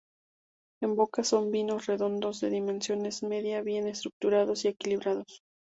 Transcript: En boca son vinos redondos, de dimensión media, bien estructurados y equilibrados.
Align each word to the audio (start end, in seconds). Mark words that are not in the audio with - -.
En 0.81 0.95
boca 0.95 1.23
son 1.23 1.51
vinos 1.51 1.85
redondos, 1.85 2.39
de 2.41 2.49
dimensión 2.49 3.07
media, 3.29 3.61
bien 3.61 3.85
estructurados 3.87 4.65
y 4.65 4.69
equilibrados. 4.69 5.43